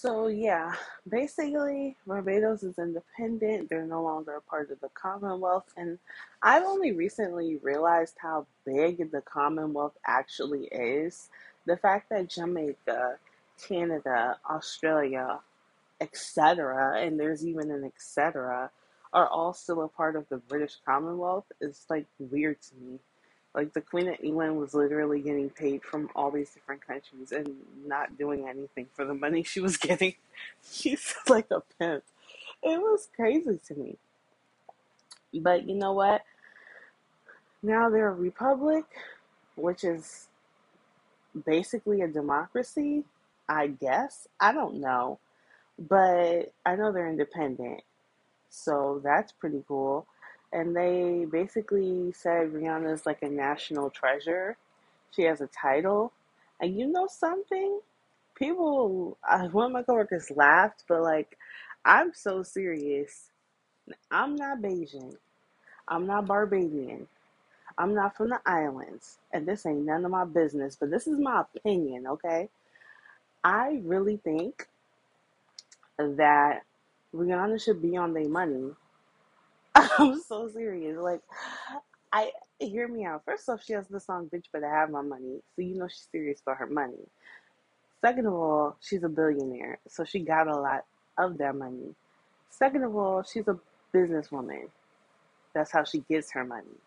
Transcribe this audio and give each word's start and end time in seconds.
So 0.00 0.28
yeah, 0.28 0.76
basically 1.08 1.96
Barbados 2.06 2.62
is 2.62 2.78
independent. 2.78 3.68
They're 3.68 3.84
no 3.84 4.04
longer 4.04 4.36
a 4.36 4.40
part 4.40 4.70
of 4.70 4.78
the 4.78 4.90
Commonwealth, 4.90 5.64
and 5.76 5.98
I've 6.40 6.62
only 6.62 6.92
recently 6.92 7.56
realized 7.56 8.14
how 8.18 8.46
big 8.64 9.10
the 9.10 9.22
Commonwealth 9.22 9.94
actually 10.06 10.66
is. 10.66 11.30
The 11.66 11.76
fact 11.76 12.10
that 12.10 12.28
Jamaica, 12.28 13.18
Canada, 13.60 14.38
Australia, 14.48 15.40
etc., 16.00 17.00
and 17.00 17.18
there's 17.18 17.44
even 17.44 17.72
an 17.72 17.82
etc., 17.82 18.70
are 19.12 19.26
all 19.26 19.52
still 19.52 19.82
a 19.82 19.88
part 19.88 20.14
of 20.14 20.28
the 20.28 20.36
British 20.36 20.76
Commonwealth 20.86 21.46
is 21.60 21.84
like 21.90 22.06
weird 22.20 22.62
to 22.62 22.76
me. 22.76 23.00
Like 23.54 23.72
the 23.74 23.80
Queen 23.80 24.08
of 24.08 24.16
England 24.22 24.58
was 24.58 24.74
literally 24.74 25.20
getting 25.20 25.50
paid 25.50 25.82
from 25.82 26.10
all 26.14 26.30
these 26.30 26.50
different 26.50 26.86
countries 26.86 27.32
and 27.32 27.48
not 27.86 28.18
doing 28.18 28.48
anything 28.48 28.86
for 28.94 29.04
the 29.04 29.14
money 29.14 29.42
she 29.42 29.60
was 29.60 29.76
getting. 29.78 30.14
She's 30.70 31.14
like 31.28 31.48
a 31.50 31.62
pimp. 31.78 32.04
It 32.62 32.80
was 32.80 33.08
crazy 33.16 33.60
to 33.68 33.74
me. 33.74 33.98
But 35.34 35.68
you 35.68 35.74
know 35.76 35.92
what? 35.92 36.22
Now 37.62 37.90
they're 37.90 38.08
a 38.08 38.14
republic, 38.14 38.84
which 39.56 39.84
is 39.84 40.28
basically 41.46 42.02
a 42.02 42.08
democracy, 42.08 43.04
I 43.48 43.68
guess. 43.68 44.28
I 44.40 44.52
don't 44.52 44.80
know. 44.80 45.18
But 45.78 46.52
I 46.66 46.76
know 46.76 46.92
they're 46.92 47.08
independent. 47.08 47.82
So 48.50 49.00
that's 49.04 49.32
pretty 49.32 49.64
cool. 49.68 50.06
And 50.52 50.74
they 50.74 51.26
basically 51.30 52.12
said 52.12 52.52
Rihanna's 52.52 53.06
like 53.06 53.22
a 53.22 53.28
national 53.28 53.90
treasure. 53.90 54.56
She 55.14 55.22
has 55.22 55.40
a 55.40 55.48
title. 55.48 56.12
And 56.60 56.76
you 56.78 56.86
know 56.86 57.06
something? 57.10 57.80
People, 58.34 59.18
one 59.52 59.66
of 59.66 59.72
my 59.72 59.82
coworkers 59.82 60.30
laughed, 60.34 60.84
but 60.88 61.02
like, 61.02 61.36
I'm 61.84 62.12
so 62.14 62.42
serious. 62.42 63.30
I'm 64.10 64.36
not 64.36 64.60
Bajan. 64.60 65.16
I'm 65.88 66.06
not 66.06 66.26
Barbadian. 66.26 67.06
I'm 67.78 67.94
not 67.94 68.16
from 68.16 68.30
the 68.30 68.40
islands. 68.46 69.18
And 69.32 69.46
this 69.46 69.66
ain't 69.66 69.84
none 69.84 70.04
of 70.04 70.10
my 70.10 70.24
business, 70.24 70.76
but 70.78 70.90
this 70.90 71.06
is 71.06 71.18
my 71.18 71.42
opinion, 71.42 72.06
okay? 72.06 72.48
I 73.44 73.80
really 73.84 74.18
think 74.18 74.68
that 75.98 76.62
Rihanna 77.14 77.62
should 77.62 77.80
be 77.80 77.96
on 77.96 78.12
their 78.12 78.28
money. 78.28 78.72
I'm 80.00 80.20
so 80.20 80.48
serious. 80.48 80.96
Like, 80.98 81.22
I 82.12 82.30
hear 82.60 82.88
me 82.88 83.04
out. 83.04 83.24
First 83.24 83.48
off, 83.48 83.62
she 83.64 83.72
has 83.74 83.88
the 83.88 84.00
song 84.00 84.30
"Bitch 84.32 84.46
Better 84.52 84.70
Have 84.70 84.90
My 84.90 85.02
Money," 85.02 85.40
so 85.56 85.62
you 85.62 85.76
know 85.76 85.88
she's 85.88 86.08
serious 86.12 86.40
about 86.40 86.58
her 86.58 86.66
money. 86.68 87.08
Second 88.00 88.26
of 88.26 88.34
all, 88.34 88.76
she's 88.80 89.02
a 89.02 89.08
billionaire, 89.08 89.78
so 89.88 90.04
she 90.04 90.20
got 90.20 90.46
a 90.46 90.54
lot 90.56 90.84
of 91.18 91.36
that 91.38 91.56
money. 91.56 91.94
Second 92.50 92.84
of 92.84 92.96
all, 92.96 93.22
she's 93.24 93.48
a 93.48 93.58
businesswoman. 93.94 94.68
That's 95.54 95.72
how 95.72 95.84
she 95.84 96.00
gets 96.08 96.32
her 96.32 96.44
money. 96.44 96.78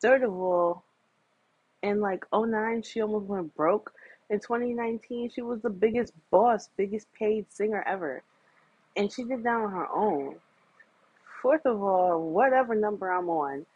Third 0.00 0.22
of 0.22 0.32
all, 0.32 0.84
in 1.82 2.00
like 2.00 2.24
'09, 2.32 2.82
she 2.82 3.00
almost 3.02 3.26
went 3.26 3.54
broke. 3.56 3.92
In 4.30 4.40
2019, 4.40 5.30
she 5.30 5.42
was 5.42 5.60
the 5.62 5.70
biggest 5.70 6.12
boss, 6.30 6.68
biggest 6.76 7.12
paid 7.14 7.50
singer 7.50 7.82
ever. 7.86 8.22
And 8.96 9.12
she 9.12 9.24
did 9.24 9.42
that 9.44 9.56
on 9.56 9.72
her 9.72 9.88
own. 9.90 10.36
Fourth 11.42 11.66
of 11.66 11.82
all, 11.82 12.30
whatever 12.30 12.74
number 12.74 13.10
I'm 13.10 13.28
on, 13.28 13.66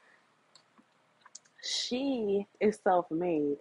she 1.62 2.46
is 2.60 2.78
self 2.82 3.10
made 3.10 3.58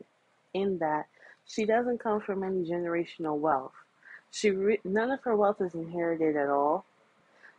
in 0.54 0.80
that 0.80 1.08
she 1.46 1.66
doesn't 1.66 2.00
come 2.00 2.22
from 2.22 2.44
any 2.44 2.64
generational 2.66 3.38
wealth. 3.38 3.74
She 4.32 4.52
re- 4.52 4.80
none 4.84 5.12
of 5.12 5.22
her 5.24 5.36
wealth 5.36 5.62
is 5.62 5.76
inherited 5.76 6.36
at 6.36 6.50
all. 6.50 6.86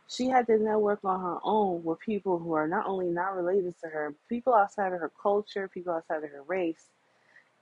She 0.07 0.27
had 0.27 0.47
to 0.47 0.57
network 0.57 0.99
on 1.03 1.21
her 1.21 1.39
own 1.43 1.83
with 1.83 1.99
people 1.99 2.39
who 2.39 2.53
are 2.53 2.67
not 2.67 2.87
only 2.87 3.07
not 3.07 3.35
related 3.35 3.75
to 3.81 3.89
her, 3.89 4.13
people 4.27 4.53
outside 4.53 4.93
of 4.93 4.99
her 4.99 5.11
culture, 5.21 5.67
people 5.67 5.93
outside 5.93 6.23
of 6.23 6.31
her 6.31 6.43
race, 6.43 6.87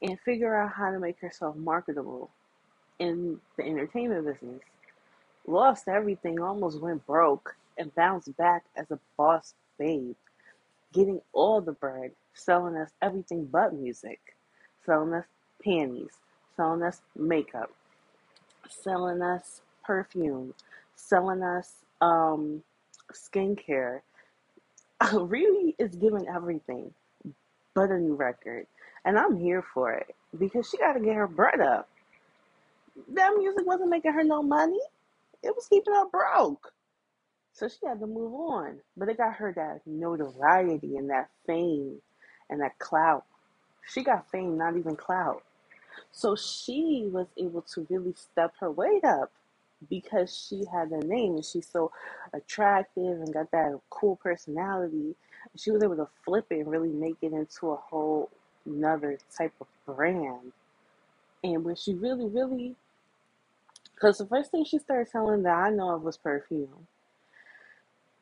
and 0.01 0.19
figure 0.21 0.55
out 0.55 0.71
how 0.73 0.91
to 0.91 0.99
make 0.99 1.19
herself 1.19 1.55
marketable 1.55 2.31
in 2.99 3.39
the 3.57 3.63
entertainment 3.63 4.25
business. 4.25 4.61
Lost 5.47 5.87
everything, 5.87 6.39
almost 6.39 6.81
went 6.81 7.05
broke, 7.05 7.55
and 7.77 7.93
bounce 7.95 8.27
back 8.29 8.63
as 8.75 8.91
a 8.91 8.99
boss 9.17 9.53
babe, 9.79 10.15
getting 10.93 11.21
all 11.33 11.61
the 11.61 11.71
bread, 11.73 12.11
selling 12.33 12.75
us 12.75 12.91
everything 13.01 13.45
but 13.45 13.73
music, 13.73 14.19
selling 14.85 15.13
us 15.13 15.25
panties, 15.63 16.19
selling 16.55 16.83
us 16.83 17.01
makeup, 17.15 17.71
selling 18.69 19.21
us 19.21 19.61
perfume, 19.83 20.53
selling 20.95 21.43
us 21.43 21.73
um, 22.01 22.63
skincare. 23.13 24.01
really 25.13 25.75
is 25.79 25.95
giving 25.95 26.27
everything 26.27 26.93
but 27.73 27.89
a 27.89 27.97
new 27.97 28.15
record. 28.15 28.67
And 29.05 29.17
I'm 29.17 29.37
here 29.37 29.63
for 29.73 29.91
it 29.93 30.15
because 30.37 30.69
she 30.69 30.77
got 30.77 30.93
to 30.93 30.99
get 30.99 31.15
her 31.15 31.27
bread 31.27 31.59
up. 31.59 31.89
That 33.13 33.33
music 33.37 33.65
wasn't 33.65 33.89
making 33.89 34.13
her 34.13 34.23
no 34.23 34.43
money, 34.43 34.79
it 35.43 35.55
was 35.55 35.67
keeping 35.67 35.93
her 35.93 36.07
broke. 36.09 36.71
So 37.53 37.67
she 37.67 37.85
had 37.85 37.99
to 37.99 38.07
move 38.07 38.33
on. 38.33 38.79
But 38.97 39.09
it 39.09 39.17
got 39.17 39.35
her 39.35 39.53
that 39.53 39.81
notoriety 39.85 40.97
and 40.97 41.09
that 41.09 41.29
fame 41.45 42.01
and 42.49 42.61
that 42.61 42.79
clout. 42.79 43.25
She 43.87 44.03
got 44.03 44.29
fame, 44.31 44.57
not 44.57 44.77
even 44.77 44.95
clout. 44.95 45.43
So 46.11 46.35
she 46.35 47.07
was 47.11 47.27
able 47.37 47.61
to 47.73 47.87
really 47.89 48.13
step 48.13 48.53
her 48.59 48.71
weight 48.71 49.03
up 49.03 49.31
because 49.89 50.47
she 50.47 50.63
had 50.71 50.91
a 50.91 51.05
name 51.05 51.35
and 51.35 51.45
she's 51.45 51.67
so 51.67 51.91
attractive 52.33 53.19
and 53.19 53.33
got 53.33 53.51
that 53.51 53.79
cool 53.89 54.17
personality. 54.17 55.15
She 55.57 55.71
was 55.71 55.83
able 55.83 55.95
to 55.97 56.07
flip 56.23 56.45
it 56.51 56.59
and 56.59 56.71
really 56.71 56.89
make 56.89 57.17
it 57.21 57.33
into 57.33 57.71
a 57.71 57.75
whole 57.75 58.29
another 58.65 59.17
type 59.35 59.53
of 59.59 59.67
brand. 59.85 60.51
And 61.43 61.63
when 61.65 61.75
she 61.75 61.93
really, 61.95 62.25
really, 62.25 62.75
because 63.95 64.19
the 64.19 64.25
first 64.25 64.51
thing 64.51 64.63
she 64.65 64.77
started 64.77 65.09
selling 65.09 65.43
that 65.43 65.53
I 65.55 65.69
know 65.71 65.95
of 65.95 66.03
was 66.03 66.17
perfume. 66.17 66.87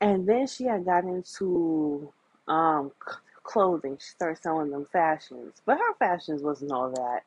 And 0.02 0.28
then 0.28 0.48
she 0.48 0.66
had 0.66 0.86
got 0.86 1.04
into 1.04 2.14
um, 2.48 2.92
c- 3.08 3.16
clothing. 3.44 3.98
She 4.00 4.12
started 4.12 4.42
selling 4.42 4.72
them 4.72 4.88
fashions. 4.92 5.62
But 5.66 5.78
her 5.80 5.94
fashions 6.00 6.42
wasn't 6.42 6.72
all 6.72 6.92
that. 6.92 7.22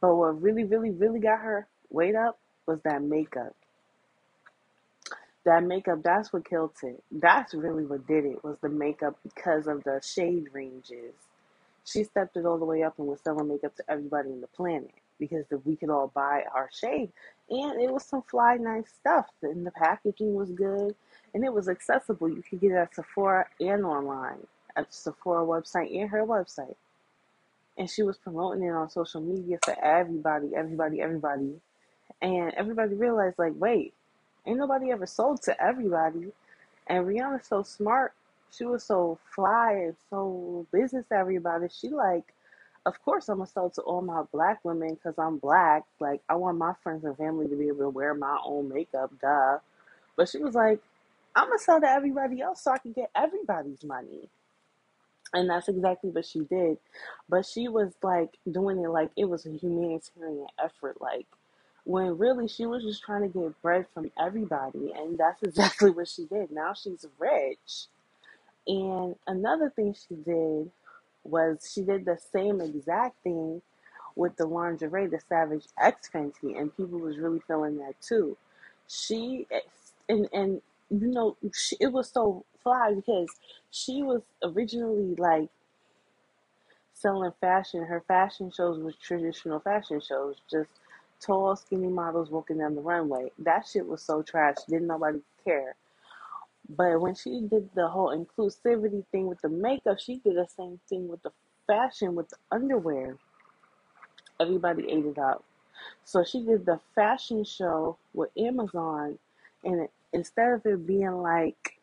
But 0.00 0.16
what 0.16 0.42
really, 0.42 0.64
really, 0.64 0.90
really 0.90 1.20
got 1.20 1.40
her 1.40 1.66
weight 1.90 2.16
up 2.16 2.38
was 2.66 2.80
that 2.84 3.02
makeup. 3.02 3.54
That 5.44 5.64
makeup, 5.64 6.00
that's 6.02 6.32
what 6.32 6.48
killed 6.48 6.72
it. 6.82 7.02
That's 7.12 7.54
really 7.54 7.84
what 7.86 8.06
did 8.06 8.24
it, 8.26 8.44
was 8.44 8.56
the 8.62 8.68
makeup 8.68 9.16
because 9.22 9.66
of 9.68 9.84
the 9.84 10.00
shade 10.04 10.48
ranges. 10.52 11.14
She 11.84 12.04
stepped 12.04 12.36
it 12.36 12.46
all 12.46 12.58
the 12.58 12.64
way 12.64 12.82
up 12.82 12.98
and 12.98 13.08
was 13.08 13.20
selling 13.22 13.48
makeup 13.48 13.76
to 13.76 13.84
everybody 13.88 14.30
on 14.30 14.40
the 14.40 14.48
planet 14.48 14.92
because 15.18 15.46
the, 15.50 15.58
we 15.58 15.76
could 15.76 15.90
all 15.90 16.08
buy 16.14 16.44
our 16.54 16.70
shade. 16.72 17.12
And 17.50 17.80
it 17.80 17.92
was 17.92 18.04
some 18.04 18.22
fly, 18.22 18.56
nice 18.56 18.88
stuff. 19.00 19.26
And 19.42 19.66
the 19.66 19.70
packaging 19.72 20.34
was 20.34 20.50
good 20.52 20.96
and 21.34 21.44
it 21.44 21.52
was 21.52 21.68
accessible. 21.68 22.28
You 22.28 22.42
could 22.48 22.60
get 22.60 22.72
it 22.72 22.76
at 22.76 22.94
Sephora 22.94 23.46
and 23.60 23.84
online, 23.84 24.46
at 24.76 24.92
Sephora 24.94 25.46
website 25.46 25.98
and 26.00 26.10
her 26.10 26.24
website. 26.26 26.76
And 27.78 27.90
she 27.90 28.02
was 28.04 28.18
promoting 28.18 28.64
it 28.64 28.70
on 28.72 28.90
social 28.90 29.20
media 29.20 29.58
for 29.64 29.76
everybody, 29.84 30.50
everybody, 30.56 31.00
everybody. 31.02 31.54
And 32.22 32.54
everybody 32.54 32.94
realized, 32.94 33.38
like, 33.38 33.54
wait, 33.56 33.94
ain't 34.46 34.58
nobody 34.58 34.92
ever 34.92 35.06
sold 35.06 35.42
to 35.44 35.62
everybody. 35.62 36.32
And 36.88 37.06
Rihanna's 37.06 37.48
so 37.48 37.64
smart. 37.64 38.14
She 38.52 38.66
was 38.66 38.84
so 38.84 39.18
fly 39.34 39.72
and 39.86 39.96
so 40.10 40.66
business 40.72 41.06
everybody. 41.12 41.68
She 41.70 41.88
like, 41.90 42.34
of 42.86 43.02
course 43.04 43.28
I'm 43.30 43.38
gonna 43.38 43.48
sell 43.48 43.70
to 43.72 43.82
all 43.82 44.02
my 44.02 44.22
black 44.32 44.60
women 44.64 44.94
because 44.94 45.18
I'm 45.18 45.38
black. 45.38 45.84
Like 46.00 46.22
I 46.28 46.36
want 46.36 46.58
my 46.58 46.74
friends 46.82 47.04
and 47.04 47.16
family 47.16 47.48
to 47.48 47.56
be 47.56 47.68
able 47.68 47.80
to 47.80 47.90
wear 47.90 48.14
my 48.14 48.38
own 48.44 48.70
makeup, 48.70 49.12
duh. 49.20 49.58
But 50.16 50.28
she 50.28 50.38
was 50.38 50.54
like, 50.54 50.80
I'm 51.36 51.48
gonna 51.48 51.60
sell 51.60 51.80
to 51.82 51.88
everybody 51.90 52.42
else 52.42 52.64
so 52.64 52.72
I 52.72 52.78
can 52.78 52.92
get 52.94 53.10
everybody's 53.16 53.84
money. 53.84 54.30
And 55.34 55.50
that's 55.50 55.68
exactly 55.68 56.10
what 56.10 56.26
she 56.26 56.40
did. 56.40 56.78
But 57.28 57.46
she 57.46 57.68
was 57.68 57.92
like 58.02 58.38
doing 58.50 58.78
it 58.84 58.88
like 58.90 59.10
it 59.16 59.26
was 59.26 59.46
a 59.46 59.50
humanitarian 59.52 60.48
effort, 60.62 61.00
like 61.00 61.26
when 61.84 62.18
really 62.18 62.48
she 62.48 62.66
was 62.66 62.82
just 62.84 63.02
trying 63.04 63.22
to 63.22 63.28
get 63.28 63.62
bread 63.62 63.86
from 63.94 64.10
everybody. 64.20 64.92
And 64.96 65.18
that's 65.18 65.42
exactly 65.44 65.90
what 65.90 66.08
she 66.08 66.26
did. 66.26 66.50
Now 66.52 66.74
she's 66.74 67.06
rich. 67.18 67.86
And 68.66 69.16
another 69.26 69.70
thing 69.70 69.94
she 69.94 70.16
did 70.16 70.70
was 71.24 71.70
she 71.72 71.82
did 71.82 72.04
the 72.06 72.18
same 72.32 72.60
exact 72.60 73.22
thing 73.24 73.62
with 74.16 74.36
the 74.36 74.46
lingerie, 74.46 75.08
the 75.08 75.20
Savage 75.28 75.66
X 75.80 76.10
Fenty, 76.12 76.58
and 76.58 76.76
people 76.76 76.98
was 76.98 77.18
really 77.18 77.40
feeling 77.46 77.78
that 77.78 78.00
too. 78.00 78.36
She 78.88 79.46
eh, 79.50 79.60
and 80.08 80.28
and 80.32 80.62
you 80.90 81.08
know 81.08 81.36
she, 81.54 81.76
it 81.80 81.92
was 81.92 82.10
so 82.10 82.44
fly 82.62 82.92
because 82.94 83.28
she 83.70 84.02
was 84.02 84.22
originally 84.42 85.14
like 85.16 85.48
selling 86.94 87.32
fashion. 87.40 87.84
Her 87.84 88.02
fashion 88.08 88.50
shows 88.50 88.78
was 88.82 88.96
traditional 88.96 89.60
fashion 89.60 90.00
shows, 90.00 90.36
just 90.50 90.70
tall, 91.20 91.56
skinny 91.56 91.88
models 91.88 92.30
walking 92.30 92.58
down 92.58 92.74
the 92.74 92.80
runway. 92.80 93.30
That 93.38 93.66
shit 93.66 93.86
was 93.86 94.02
so 94.02 94.22
trash. 94.22 94.56
Didn't 94.68 94.88
nobody 94.88 95.20
care. 95.44 95.76
But 96.68 97.00
when 97.00 97.14
she 97.14 97.42
did 97.42 97.70
the 97.74 97.88
whole 97.88 98.16
inclusivity 98.16 99.04
thing 99.12 99.26
with 99.26 99.40
the 99.40 99.48
makeup, 99.48 99.98
she 100.00 100.16
did 100.18 100.36
the 100.36 100.48
same 100.56 100.80
thing 100.88 101.08
with 101.08 101.22
the 101.22 101.30
fashion 101.66 102.14
with 102.14 102.28
the 102.28 102.36
underwear. 102.50 103.16
Everybody 104.40 104.90
ate 104.90 105.06
it 105.06 105.18
up. 105.18 105.44
So 106.04 106.24
she 106.24 106.44
did 106.44 106.66
the 106.66 106.80
fashion 106.94 107.44
show 107.44 107.98
with 108.14 108.30
Amazon, 108.38 109.18
and 109.64 109.88
instead 110.12 110.52
of 110.52 110.66
it 110.66 110.86
being 110.86 111.22
like, 111.22 111.78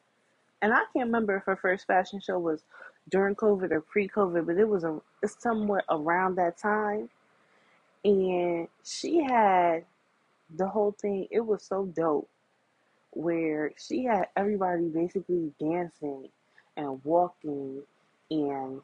and 0.61 0.73
I 0.73 0.83
can't 0.93 1.07
remember 1.07 1.37
if 1.37 1.43
her 1.43 1.55
first 1.55 1.87
fashion 1.87 2.19
show 2.21 2.39
was 2.39 2.63
during 3.09 3.35
COVID 3.35 3.71
or 3.71 3.81
pre-COVID, 3.81 4.45
but 4.45 4.57
it 4.57 4.67
was 4.67 4.83
a 4.83 4.99
it's 5.21 5.41
somewhere 5.41 5.83
around 5.89 6.35
that 6.35 6.57
time, 6.57 7.09
and 8.05 8.67
she 8.83 9.23
had 9.23 9.83
the 10.55 10.67
whole 10.67 10.95
thing. 11.01 11.27
It 11.31 11.41
was 11.45 11.63
so 11.63 11.85
dope 11.85 12.29
where 13.11 13.71
she 13.77 14.05
had 14.05 14.27
everybody 14.35 14.87
basically 14.87 15.51
dancing 15.59 16.29
and 16.77 17.03
walking 17.03 17.81
and 18.31 18.81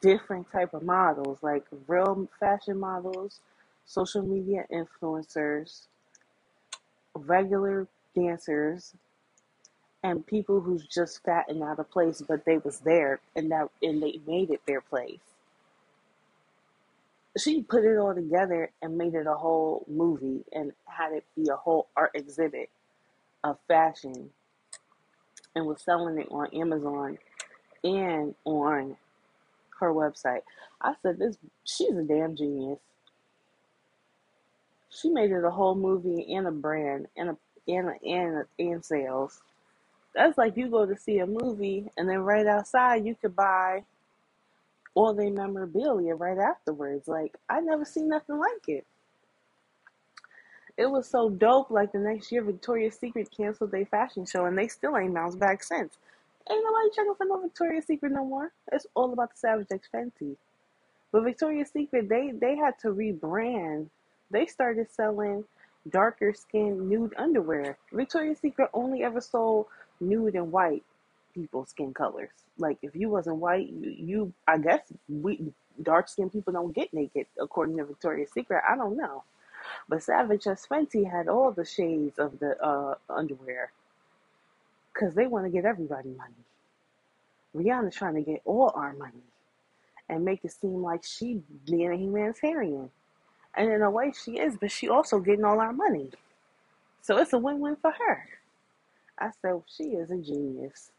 different 0.00 0.50
type 0.52 0.74
of 0.74 0.82
models 0.82 1.38
like 1.42 1.64
real 1.88 2.28
fashion 2.38 2.78
models 2.78 3.40
social 3.84 4.22
media 4.22 4.64
influencers 4.72 5.86
regular 7.14 7.88
dancers 8.14 8.94
and 10.04 10.26
people 10.26 10.60
who's 10.60 10.86
just 10.86 11.22
fat 11.24 11.46
and 11.48 11.62
out 11.62 11.78
of 11.78 11.90
place 11.90 12.22
but 12.26 12.44
they 12.44 12.58
was 12.58 12.80
there 12.80 13.20
and 13.36 13.50
that 13.50 13.68
and 13.82 14.02
they 14.02 14.20
made 14.26 14.50
it 14.50 14.60
their 14.66 14.80
place 14.80 15.20
she 17.38 17.62
put 17.62 17.84
it 17.84 17.96
all 17.98 18.14
together 18.14 18.70
and 18.82 18.98
made 18.98 19.14
it 19.14 19.26
a 19.26 19.34
whole 19.34 19.84
movie 19.88 20.44
and 20.52 20.72
had 20.86 21.12
it 21.12 21.24
be 21.36 21.48
a 21.50 21.56
whole 21.56 21.88
art 21.96 22.10
exhibit 22.14 22.68
of 23.44 23.58
fashion 23.68 24.30
and 25.54 25.66
was 25.66 25.82
selling 25.82 26.18
it 26.18 26.28
on 26.30 26.48
Amazon 26.54 27.18
and 27.84 28.34
on 28.44 28.96
her 29.80 29.92
website. 29.92 30.42
I 30.80 30.94
said, 31.02 31.18
"This, 31.18 31.36
she's 31.64 31.96
a 31.96 32.02
damn 32.02 32.36
genius. 32.36 32.78
She 34.94 35.08
made 35.08 35.30
it 35.30 35.44
a 35.44 35.50
whole 35.50 35.74
movie 35.74 36.34
and 36.34 36.46
a 36.46 36.50
brand 36.50 37.06
and 37.16 37.30
a 37.30 37.36
and 37.66 37.88
a, 37.88 38.06
and 38.06 38.36
a, 38.38 38.62
and 38.62 38.84
sales. 38.84 39.40
That's 40.14 40.36
like 40.36 40.56
you 40.56 40.68
go 40.68 40.84
to 40.84 40.96
see 40.96 41.18
a 41.18 41.26
movie 41.26 41.90
and 41.96 42.08
then 42.08 42.18
right 42.18 42.46
outside 42.46 43.06
you 43.06 43.14
could 43.14 43.34
buy 43.34 43.84
all 44.94 45.14
their 45.14 45.30
memorabilia 45.30 46.14
right 46.14 46.38
afterwards. 46.38 47.08
Like 47.08 47.36
I 47.48 47.60
never 47.60 47.84
seen 47.84 48.08
nothing 48.08 48.38
like 48.38 48.68
it. 48.68 48.86
It 50.76 50.90
was 50.90 51.08
so 51.08 51.30
dope. 51.30 51.70
Like 51.70 51.92
the 51.92 51.98
next 51.98 52.32
year, 52.32 52.42
Victoria's 52.42 52.96
Secret 52.96 53.30
canceled 53.34 53.72
their 53.72 53.86
fashion 53.86 54.24
show, 54.26 54.46
and 54.46 54.56
they 54.56 54.68
still 54.68 54.96
ain't 54.96 55.14
bounced 55.14 55.38
back 55.38 55.62
since. 55.62 55.98
Ain't 56.50 56.64
nobody 56.64 56.88
checking 56.94 57.14
for 57.14 57.26
no 57.26 57.40
Victoria's 57.40 57.86
Secret 57.86 58.12
no 58.12 58.24
more. 58.24 58.52
It's 58.72 58.86
all 58.94 59.12
about 59.12 59.30
the 59.30 59.38
Savage 59.38 59.68
X 59.70 59.88
Fenty. 59.94 60.36
But 61.12 61.24
Victoria's 61.24 61.70
Secret, 61.70 62.08
they 62.08 62.32
they 62.32 62.56
had 62.56 62.78
to 62.80 62.88
rebrand. 62.88 63.88
They 64.32 64.46
started 64.46 64.90
selling 64.90 65.44
darker 65.88 66.34
skin 66.34 66.88
nude 66.88 67.14
underwear. 67.18 67.78
Victoria's 67.92 68.38
Secret 68.40 68.70
only 68.74 69.04
ever 69.04 69.20
sold 69.20 69.66
nude 70.00 70.34
and 70.34 70.50
white 70.50 70.82
people 71.34 71.66
skin 71.66 71.94
colors. 71.94 72.30
Like 72.58 72.78
if 72.82 72.96
you 72.96 73.10
wasn't 73.10 73.36
white, 73.36 73.68
you, 73.68 73.90
you 73.90 74.32
I 74.48 74.58
guess 74.58 74.80
we 75.08 75.52
dark 75.82 76.08
skinned 76.08 76.32
people 76.32 76.52
don't 76.52 76.74
get 76.74 76.92
naked 76.94 77.26
according 77.40 77.76
to 77.76 77.84
Victoria's 77.84 78.32
Secret. 78.32 78.62
I 78.68 78.76
don't 78.76 78.96
know. 78.96 79.24
But 79.88 80.02
Savage 80.02 80.46
X 80.46 80.66
Fenty 80.70 81.10
had 81.10 81.28
all 81.28 81.52
the 81.52 81.64
shades 81.64 82.18
of 82.18 82.38
the 82.40 82.60
uh, 82.62 82.94
underwear 83.08 83.72
because 84.92 85.14
they 85.14 85.26
want 85.26 85.46
to 85.46 85.50
get 85.50 85.64
everybody 85.64 86.10
money. 86.10 86.34
Rihanna's 87.56 87.94
trying 87.94 88.14
to 88.14 88.22
get 88.22 88.42
all 88.44 88.72
our 88.74 88.92
money 88.94 89.22
and 90.08 90.24
make 90.24 90.44
it 90.44 90.52
seem 90.52 90.82
like 90.82 91.04
she 91.04 91.42
being 91.66 91.92
a 91.92 91.96
humanitarian. 91.96 92.90
And 93.56 93.72
in 93.72 93.82
a 93.82 93.90
way 93.90 94.12
she 94.12 94.38
is, 94.38 94.56
but 94.60 94.72
she 94.72 94.88
also 94.88 95.20
getting 95.20 95.44
all 95.44 95.60
our 95.60 95.72
money. 95.72 96.10
So 97.02 97.18
it's 97.18 97.32
a 97.32 97.38
win-win 97.38 97.76
for 97.82 97.92
her. 97.92 98.24
I 99.18 99.30
said 99.42 99.62
she 99.66 99.84
is 99.84 100.10
a 100.10 100.18
genius. 100.18 100.92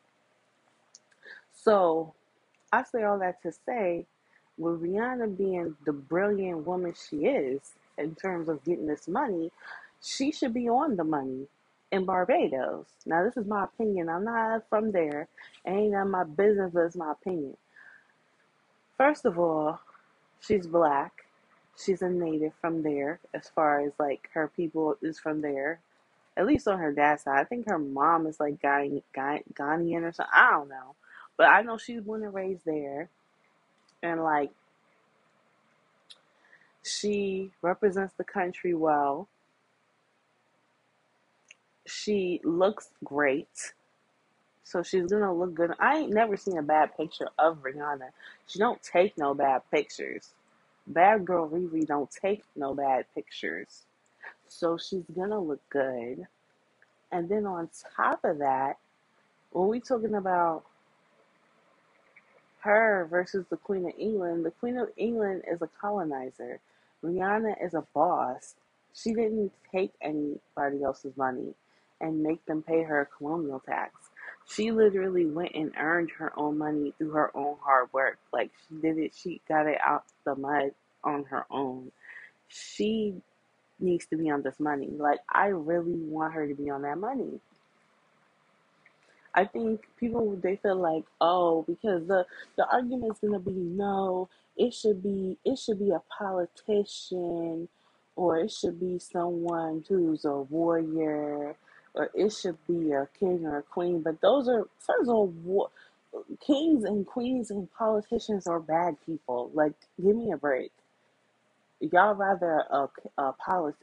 So 1.53 2.13
I 2.71 2.83
say 2.83 3.03
all 3.03 3.19
that 3.19 3.41
to 3.43 3.51
say, 3.65 4.05
with 4.57 4.81
Rihanna 4.83 5.37
being 5.37 5.75
the 5.85 5.93
brilliant 5.93 6.67
woman 6.67 6.93
she 7.09 7.17
is 7.27 7.73
in 7.97 8.15
terms 8.15 8.49
of 8.49 8.63
getting 8.63 8.87
this 8.87 9.07
money, 9.07 9.51
she 10.03 10.31
should 10.31 10.53
be 10.53 10.69
on 10.69 10.97
the 10.97 11.03
money 11.03 11.47
in 11.91 12.05
Barbados. 12.05 12.87
Now, 13.05 13.23
this 13.23 13.37
is 13.37 13.47
my 13.47 13.65
opinion. 13.65 14.09
I'm 14.09 14.25
not 14.25 14.69
from 14.69 14.91
there. 14.91 15.27
It 15.65 15.71
ain't 15.71 15.93
none 15.93 16.11
my 16.11 16.25
business, 16.25 16.71
but 16.73 16.81
it's 16.81 16.95
my 16.95 17.13
opinion. 17.13 17.57
First 18.97 19.25
of 19.25 19.39
all, 19.39 19.79
she's 20.41 20.67
black. 20.67 21.22
She's 21.77 22.01
a 22.01 22.09
native 22.09 22.53
from 22.61 22.83
there, 22.83 23.19
as 23.33 23.49
far 23.49 23.81
as 23.81 23.93
like 23.99 24.29
her 24.33 24.49
people 24.49 24.97
is 25.01 25.19
from 25.19 25.41
there. 25.41 25.79
At 26.37 26.47
least 26.47 26.67
on 26.67 26.79
her 26.79 26.93
dad's 26.93 27.23
side. 27.23 27.39
I 27.39 27.43
think 27.45 27.67
her 27.69 27.79
mom 27.79 28.27
is 28.27 28.39
like 28.39 28.61
Ghan- 28.61 29.03
Ghan- 29.13 29.43
Ghanaian 29.53 30.03
or 30.03 30.11
something. 30.13 30.33
I 30.33 30.51
don't 30.51 30.69
know. 30.69 30.95
But 31.37 31.47
I 31.49 31.61
know 31.63 31.77
she's 31.77 32.01
born 32.01 32.23
and 32.23 32.33
raised 32.33 32.65
there. 32.65 33.09
And 34.03 34.23
like, 34.23 34.51
she 36.83 37.51
represents 37.61 38.13
the 38.17 38.23
country 38.25 38.73
well. 38.73 39.29
She 41.87 42.41
looks 42.43 42.89
great. 43.03 43.73
So 44.63 44.83
she's 44.83 45.07
gonna 45.11 45.33
look 45.33 45.55
good. 45.55 45.71
I 45.79 45.97
ain't 45.99 46.13
never 46.13 46.37
seen 46.37 46.57
a 46.57 46.63
bad 46.63 46.95
picture 46.97 47.29
of 47.39 47.59
Rihanna. 47.63 48.09
She 48.47 48.59
don't 48.59 48.81
take 48.83 49.17
no 49.17 49.33
bad 49.33 49.63
pictures. 49.71 50.33
Bad 50.87 51.25
girl 51.25 51.49
Riri 51.49 51.85
don't 51.87 52.11
take 52.11 52.43
no 52.55 52.73
bad 52.73 53.05
pictures. 53.15 53.83
So 54.47 54.77
she's 54.77 55.05
gonna 55.15 55.39
look 55.39 55.61
good. 55.69 56.27
And 57.11 57.29
then 57.29 57.45
on 57.45 57.69
top 57.95 58.23
of 58.25 58.39
that, 58.39 58.77
when 59.51 59.67
we 59.67 59.79
talking 59.79 60.15
about 60.15 60.63
her 62.59 63.07
versus 63.09 63.45
the 63.49 63.57
Queen 63.57 63.85
of 63.85 63.93
England, 63.97 64.45
the 64.45 64.51
Queen 64.51 64.77
of 64.77 64.89
England 64.97 65.43
is 65.51 65.61
a 65.61 65.69
colonizer. 65.79 66.59
Rihanna 67.03 67.63
is 67.63 67.73
a 67.73 67.85
boss. 67.93 68.55
She 68.93 69.13
didn't 69.13 69.51
take 69.71 69.91
anybody 70.01 70.83
else's 70.83 71.15
money 71.17 71.53
and 72.01 72.23
make 72.23 72.45
them 72.45 72.61
pay 72.61 72.83
her 72.83 73.09
colonial 73.17 73.59
tax. 73.59 73.93
She 74.45 74.71
literally 74.71 75.25
went 75.25 75.55
and 75.55 75.71
earned 75.77 76.11
her 76.17 76.37
own 76.37 76.57
money 76.57 76.93
through 76.97 77.11
her 77.11 77.35
own 77.35 77.55
hard 77.61 77.91
work. 77.93 78.19
Like 78.31 78.51
she 78.67 78.75
did 78.75 78.97
it, 78.97 79.13
she 79.15 79.41
got 79.47 79.67
it 79.67 79.79
out 79.81 80.03
the 80.25 80.35
mud 80.35 80.71
on 81.03 81.25
her 81.25 81.45
own. 81.51 81.91
She 82.49 83.15
needs 83.79 84.05
to 84.07 84.17
be 84.17 84.29
on 84.31 84.43
this 84.43 84.59
money. 84.59 84.89
Like 84.91 85.19
I 85.29 85.47
really 85.47 85.93
want 85.95 86.33
her 86.35 86.47
to 86.47 86.55
be 86.55 86.69
on 86.69 86.83
that 86.83 86.97
money. 86.99 87.39
I 89.33 89.45
think 89.45 89.81
people 89.99 90.37
they 90.43 90.57
feel 90.57 90.77
like, 90.77 91.05
oh, 91.21 91.63
because 91.63 92.07
the 92.07 92.25
the 92.57 92.67
argument's 92.71 93.19
gonna 93.19 93.39
be 93.39 93.51
no, 93.53 94.29
it 94.57 94.73
should 94.73 95.01
be 95.03 95.37
it 95.45 95.57
should 95.59 95.79
be 95.79 95.91
a 95.91 96.01
politician 96.17 97.69
or 98.15 98.39
it 98.39 98.51
should 98.51 98.79
be 98.79 98.99
someone 98.99 99.85
who's 99.87 100.25
a 100.25 100.33
warrior 100.41 101.55
or 101.95 102.09
it 102.13 102.33
should 102.33 102.57
be 102.67 102.91
a 102.91 103.07
king 103.19 103.45
or 103.45 103.59
a 103.59 103.63
queen. 103.63 104.01
But 104.01 104.21
those 104.21 104.49
are 104.49 104.67
first 104.79 105.09
of 105.09 105.15
all 105.47 105.71
kings 106.45 106.83
and 106.85 107.07
queens 107.07 107.51
and 107.51 107.71
politicians 107.73 108.47
are 108.47 108.59
bad 108.59 108.97
people. 109.05 109.51
Like 109.55 109.73
give 110.03 110.15
me 110.17 110.31
a 110.33 110.37
break. 110.37 110.71
Y'all 111.91 112.15
rather 112.15 112.63
a 112.71 112.87
a, 113.17 113.33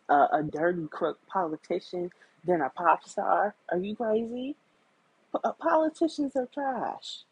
a, 0.09 0.15
a 0.15 0.43
dirty 0.51 0.87
crook 0.91 1.19
politician 1.27 2.11
than 2.47 2.63
a 2.63 2.71
pop 2.71 3.07
star? 3.07 3.55
Are 3.71 3.79
you 3.79 3.95
crazy? 3.95 4.57
P- 5.33 5.41
uh, 5.45 5.53
politicians 5.53 6.33
are 6.35 6.47
trash. 6.47 7.25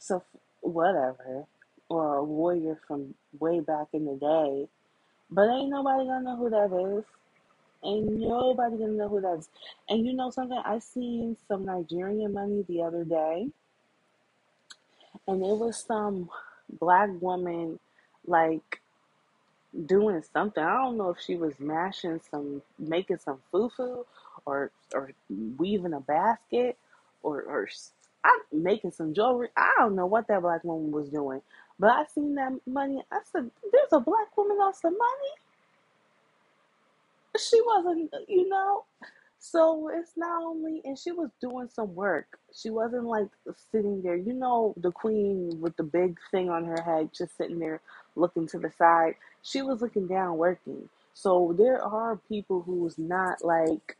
So 0.00 0.24
whatever, 0.62 1.46
or 1.88 2.16
a 2.16 2.24
warrior 2.24 2.80
from 2.88 3.14
way 3.38 3.60
back 3.60 3.86
in 3.92 4.04
the 4.04 4.16
day. 4.16 4.68
But 5.30 5.48
ain't 5.48 5.70
nobody 5.70 6.06
gonna 6.06 6.22
know 6.22 6.36
who 6.36 6.50
that 6.50 6.98
is. 6.98 7.04
Ain't 7.84 8.10
nobody 8.18 8.78
gonna 8.78 8.92
know 8.94 9.08
who 9.08 9.20
that 9.20 9.38
is. 9.38 9.48
And 9.88 10.04
you 10.04 10.12
know 10.12 10.30
something? 10.30 10.60
I 10.64 10.80
seen 10.80 11.36
some 11.46 11.64
Nigerian 11.64 12.32
money 12.32 12.64
the 12.66 12.82
other 12.82 13.04
day, 13.04 13.46
and 15.28 15.40
it 15.40 15.56
was 15.56 15.84
some 15.86 16.30
black 16.80 17.10
woman 17.20 17.78
like 18.26 18.80
doing 19.86 20.22
something. 20.32 20.62
I 20.62 20.74
don't 20.84 20.96
know 20.98 21.10
if 21.10 21.20
she 21.20 21.36
was 21.36 21.54
mashing 21.58 22.20
some, 22.30 22.62
making 22.78 23.18
some 23.18 23.40
fufu, 23.52 24.04
or 24.46 24.70
or 24.94 25.12
weaving 25.58 25.94
a 25.94 26.00
basket, 26.00 26.76
or 27.22 27.42
or 27.42 27.68
I 28.24 28.40
making 28.52 28.92
some 28.92 29.14
jewelry. 29.14 29.48
I 29.56 29.74
don't 29.78 29.96
know 29.96 30.06
what 30.06 30.28
that 30.28 30.42
black 30.42 30.64
woman 30.64 30.92
was 30.92 31.08
doing, 31.10 31.42
but 31.78 31.90
I 31.90 32.04
seen 32.06 32.34
that 32.36 32.52
money. 32.66 33.02
I 33.12 33.20
said, 33.32 33.50
"There's 33.72 33.92
a 33.92 34.00
black 34.00 34.36
woman 34.36 34.58
on 34.58 34.74
some 34.74 34.96
money." 34.96 35.32
she 37.38 37.60
wasn't, 37.62 38.12
you 38.28 38.48
know. 38.48 38.84
So 39.40 39.88
it's 39.88 40.12
not 40.16 40.42
only, 40.42 40.82
and 40.84 40.98
she 40.98 41.12
was 41.12 41.30
doing 41.40 41.68
some 41.72 41.94
work. 41.94 42.38
She 42.54 42.70
wasn't 42.70 43.04
like 43.04 43.28
sitting 43.72 44.02
there, 44.02 44.16
you 44.16 44.32
know, 44.32 44.74
the 44.76 44.92
queen 44.92 45.60
with 45.60 45.76
the 45.76 45.84
big 45.84 46.18
thing 46.30 46.50
on 46.50 46.64
her 46.64 46.80
head, 46.82 47.10
just 47.16 47.36
sitting 47.36 47.58
there 47.58 47.80
looking 48.18 48.48
to 48.48 48.60
the 48.60 48.72
side. 48.78 49.16
She 49.42 49.62
was 49.62 49.82
looking 49.82 50.08
down, 50.08 50.38
working. 50.38 50.90
So 51.14 51.54
there 51.58 51.82
are 51.82 52.18
people 52.28 52.62
who's 52.62 52.98
not 52.98 53.44
like 53.44 53.96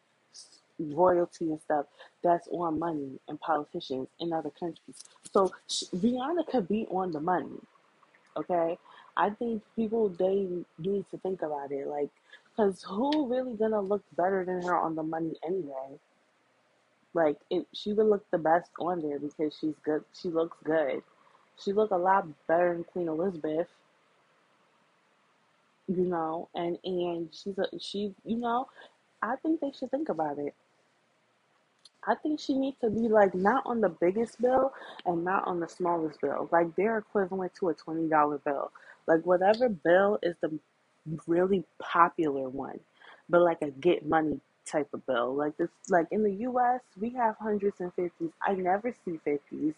royalty 0.80 1.52
and 1.52 1.60
stuff 1.62 1.86
that's 2.22 2.48
on 2.52 2.78
money 2.78 3.20
and 3.28 3.40
politicians 3.40 4.08
in 4.20 4.32
other 4.32 4.50
countries. 4.50 5.04
So 5.32 5.52
sh 5.68 5.84
Rihanna 5.94 6.48
could 6.48 6.68
be 6.68 6.86
on 6.90 7.12
the 7.12 7.20
money. 7.20 7.60
Okay, 8.36 8.78
I 9.16 9.30
think 9.30 9.62
people 9.76 10.10
they 10.10 10.48
need 10.78 11.06
to 11.10 11.18
think 11.18 11.42
about 11.42 11.72
it, 11.72 11.86
like, 11.88 12.10
cause 12.56 12.84
who 12.88 13.28
really 13.28 13.54
gonna 13.54 13.80
look 13.80 14.04
better 14.16 14.44
than 14.44 14.62
her 14.62 14.76
on 14.78 14.96
the 14.96 15.04
money 15.04 15.34
anyway? 15.46 15.98
Like, 17.14 17.38
it, 17.50 17.66
she 17.74 17.92
would 17.92 18.06
look 18.06 18.24
the 18.30 18.38
best 18.38 18.70
on 18.80 19.02
there 19.02 19.18
because 19.18 19.56
she's 19.60 19.74
good. 19.84 20.04
She 20.20 20.28
looks 20.28 20.56
good. 20.64 21.02
She 21.62 21.72
look 21.72 21.90
a 21.90 21.96
lot 21.96 22.26
better 22.46 22.74
than 22.74 22.84
Queen 22.84 23.08
Elizabeth, 23.08 23.68
you 25.88 26.04
know. 26.04 26.48
And 26.54 26.78
and 26.84 27.30
she's 27.34 27.58
a 27.58 27.66
she, 27.80 28.14
you 28.24 28.38
know. 28.38 28.68
I 29.22 29.36
think 29.36 29.60
they 29.60 29.72
should 29.72 29.90
think 29.90 30.10
about 30.10 30.38
it. 30.38 30.54
I 32.06 32.14
think 32.14 32.40
she 32.40 32.54
needs 32.54 32.78
to 32.80 32.90
be 32.90 33.08
like 33.08 33.34
not 33.34 33.64
on 33.66 33.80
the 33.80 33.88
biggest 33.90 34.40
bill 34.40 34.72
and 35.06 35.24
not 35.24 35.46
on 35.46 35.60
the 35.60 35.68
smallest 35.68 36.20
bill. 36.20 36.48
Like 36.52 36.74
they're 36.76 36.98
equivalent 36.98 37.54
to 37.56 37.70
a 37.70 37.74
twenty 37.74 38.08
dollar 38.08 38.38
bill. 38.38 38.72
Like 39.06 39.26
whatever 39.26 39.68
bill 39.68 40.18
is 40.22 40.36
the 40.40 40.58
really 41.26 41.64
popular 41.80 42.48
one, 42.48 42.80
but 43.28 43.42
like 43.42 43.62
a 43.62 43.70
get 43.70 44.06
money 44.06 44.40
type 44.66 44.88
of 44.94 45.06
bill. 45.06 45.34
Like 45.34 45.56
this, 45.58 45.70
like 45.88 46.08
in 46.10 46.22
the 46.22 46.32
U.S., 46.48 46.80
we 47.00 47.10
have 47.10 47.36
hundreds 47.38 47.80
and 47.80 47.92
fifties. 47.94 48.30
I 48.42 48.54
never 48.54 48.94
see 49.04 49.18
fifties. 49.24 49.74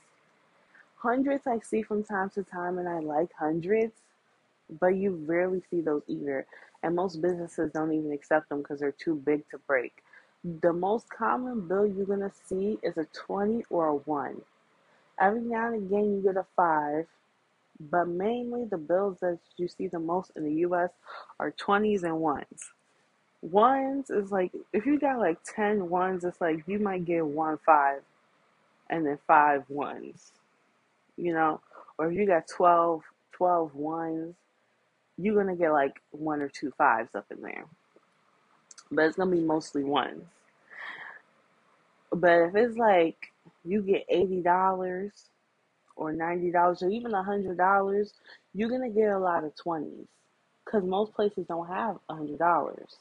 Hundreds 0.96 1.46
I 1.46 1.58
see 1.60 1.82
from 1.82 2.04
time 2.04 2.30
to 2.30 2.44
time, 2.44 2.78
and 2.78 2.88
I 2.88 3.00
like 3.00 3.32
hundreds, 3.32 3.94
but 4.78 4.96
you 4.96 5.24
rarely 5.26 5.62
see 5.70 5.80
those 5.80 6.02
either. 6.06 6.46
And 6.82 6.96
most 6.96 7.20
businesses 7.20 7.70
don't 7.72 7.92
even 7.92 8.12
accept 8.12 8.48
them 8.48 8.58
because 8.58 8.80
they're 8.80 8.92
too 8.92 9.14
big 9.14 9.48
to 9.50 9.58
break. 9.58 10.02
The 10.62 10.72
most 10.72 11.08
common 11.10 11.68
bill 11.68 11.86
you're 11.86 12.06
gonna 12.06 12.32
see 12.46 12.78
is 12.82 12.96
a 12.96 13.06
20 13.12 13.64
or 13.68 13.88
a 13.88 13.94
1. 13.96 14.40
Every 15.20 15.42
now 15.42 15.66
and 15.66 15.86
again 15.86 16.14
you 16.14 16.22
get 16.22 16.36
a 16.36 16.46
5, 16.56 17.06
but 17.78 18.08
mainly 18.08 18.64
the 18.64 18.78
bills 18.78 19.18
that 19.20 19.38
you 19.56 19.68
see 19.68 19.86
the 19.86 19.98
most 19.98 20.32
in 20.36 20.44
the 20.44 20.54
US 20.66 20.90
are 21.38 21.52
20s 21.52 22.04
and 22.04 22.14
1s. 22.14 22.70
Ones 23.42 24.10
is 24.10 24.30
like 24.30 24.52
if 24.72 24.86
you 24.86 24.98
got 24.98 25.18
like 25.18 25.38
10 25.44 25.88
ones, 25.88 26.24
it's 26.24 26.40
like 26.40 26.62
you 26.66 26.78
might 26.78 27.04
get 27.04 27.26
one 27.26 27.58
five 27.64 28.02
and 28.90 29.06
then 29.06 29.18
five 29.26 29.64
ones, 29.68 30.32
you 31.16 31.32
know, 31.32 31.60
or 31.96 32.10
if 32.10 32.16
you 32.18 32.26
got 32.26 32.46
12, 32.48 33.02
12 33.32 33.74
ones, 33.74 34.34
you're 35.20 35.36
gonna 35.36 35.56
get 35.56 35.72
like 35.72 36.00
one 36.10 36.40
or 36.40 36.48
two 36.48 36.72
fives 36.78 37.14
up 37.14 37.26
in 37.30 37.42
there, 37.42 37.64
but 38.90 39.06
it's 39.06 39.16
gonna 39.16 39.30
be 39.30 39.40
mostly 39.40 39.84
ones. 39.84 40.24
But 42.12 42.48
if 42.48 42.54
it's 42.56 42.76
like 42.76 43.32
you 43.64 43.82
get 43.82 44.06
eighty 44.08 44.40
dollars 44.40 45.12
or 45.96 46.12
ninety 46.12 46.50
dollars 46.50 46.82
or 46.82 46.90
even 46.90 47.14
a 47.14 47.22
hundred 47.22 47.58
dollars, 47.58 48.14
you're 48.54 48.70
gonna 48.70 48.90
get 48.90 49.10
a 49.10 49.18
lot 49.18 49.44
of 49.44 49.54
twenties 49.56 50.08
because 50.64 50.84
most 50.84 51.14
places 51.14 51.46
don't 51.48 51.68
have 51.68 51.98
a 52.08 52.14
hundred 52.14 52.38
dollars, 52.38 52.96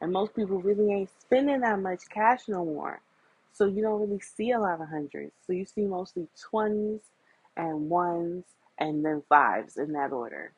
and 0.00 0.12
most 0.12 0.34
people 0.34 0.60
really 0.60 0.92
ain't 0.92 1.10
spending 1.20 1.60
that 1.60 1.80
much 1.80 2.08
cash 2.10 2.42
no 2.48 2.64
more. 2.64 3.00
So 3.54 3.66
you 3.66 3.82
don't 3.82 4.00
really 4.00 4.20
see 4.20 4.52
a 4.52 4.60
lot 4.60 4.80
of 4.80 4.88
hundreds. 4.88 5.32
So 5.46 5.52
you 5.52 5.66
see 5.66 5.82
mostly 5.84 6.28
twenties 6.40 7.00
and 7.56 7.90
ones 7.90 8.44
and 8.78 9.04
then 9.04 9.22
fives 9.28 9.76
in 9.76 9.92
that 9.92 10.12
order. 10.12 10.52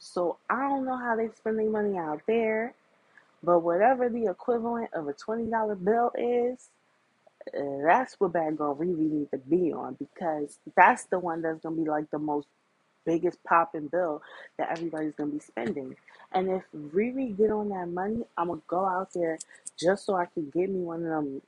So 0.00 0.38
I 0.50 0.68
don't 0.70 0.86
know 0.86 0.98
how 0.98 1.16
they 1.16 1.30
spend 1.36 1.60
their 1.60 1.70
money 1.70 1.98
out 1.98 2.22
there, 2.28 2.74
but 3.42 3.60
whatever 3.60 4.08
the 4.10 4.26
equivalent 4.30 4.90
of 4.94 5.08
a 5.08 5.14
twenty 5.14 5.50
dollar 5.50 5.76
bill 5.76 6.12
is, 6.18 6.70
uh, 7.56 7.82
that's 7.86 8.14
what 8.20 8.32
Bad 8.34 8.58
Girl 8.58 8.76
Riri 8.76 9.10
need 9.10 9.30
to 9.32 9.38
be 9.38 9.72
on 9.72 9.94
because 9.98 10.58
that's 10.76 11.04
the 11.04 11.18
one 11.18 11.42
that's 11.42 11.60
gonna 11.62 11.76
be 11.76 11.88
like 11.88 12.10
the 12.10 12.18
most 12.20 12.48
biggest 13.06 13.42
popping 13.44 13.88
bill 13.88 14.22
that 14.58 14.70
everybody's 14.70 15.14
gonna 15.16 15.32
be 15.32 15.40
spending. 15.40 15.96
And 16.32 16.50
if 16.50 16.62
Riri 16.76 17.36
get 17.36 17.50
on 17.52 17.70
that 17.70 17.88
money, 17.88 18.24
I'm 18.38 18.48
gonna 18.48 18.62
go 18.68 18.86
out 18.86 19.12
there 19.14 19.38
just 19.80 20.06
so 20.06 20.16
I 20.16 20.26
can 20.26 20.50
get 20.50 20.70
me 20.70 20.80
one 20.80 21.04
of 21.04 21.10
them, 21.10 21.42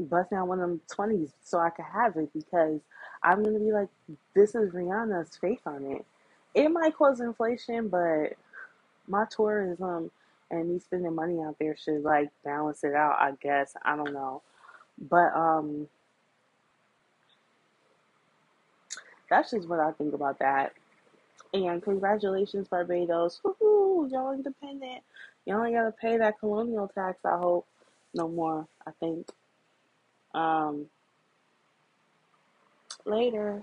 bust 0.00 0.30
down 0.30 0.48
one 0.48 0.60
of 0.60 0.68
them 0.70 0.80
twenties 0.92 1.30
so 1.44 1.58
I 1.60 1.70
can 1.70 1.86
have 1.86 2.16
it 2.16 2.30
because 2.34 2.80
I'm 3.22 3.44
gonna 3.44 3.60
be 3.60 3.72
like, 3.72 3.88
this 4.34 4.54
is 4.54 4.72
Rihanna's 4.72 5.36
faith 5.36 5.62
on 5.66 5.84
it. 5.86 6.06
It 6.54 6.68
might 6.70 6.96
cause 6.96 7.20
inflation, 7.20 7.88
but 7.88 8.34
my 9.08 9.24
tourism 9.30 10.10
and 10.50 10.68
me 10.70 10.78
spending 10.78 11.14
money 11.14 11.40
out 11.40 11.56
there 11.58 11.76
should 11.76 12.02
like 12.02 12.30
balance 12.44 12.84
it 12.84 12.94
out. 12.94 13.16
I 13.18 13.32
guess 13.40 13.74
I 13.82 13.96
don't 13.96 14.12
know, 14.12 14.42
but 14.98 15.34
um, 15.34 15.88
that's 19.28 19.50
just 19.50 19.68
what 19.68 19.80
I 19.80 19.92
think 19.92 20.14
about 20.14 20.38
that. 20.38 20.72
And 21.52 21.82
congratulations, 21.82 22.68
Barbados. 22.68 23.40
Woohoo! 23.44 24.10
Y'all 24.10 24.32
independent. 24.32 25.02
Y'all 25.44 25.64
ain't 25.64 25.74
gotta 25.76 25.92
pay 25.92 26.16
that 26.18 26.38
colonial 26.40 26.88
tax, 26.88 27.18
I 27.24 27.36
hope. 27.38 27.66
No 28.14 28.28
more, 28.28 28.66
I 28.86 28.92
think. 29.00 29.28
Um, 30.34 30.86
later. 33.04 33.62